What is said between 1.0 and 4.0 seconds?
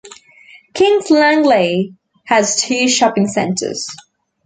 Langley has two shopping centres.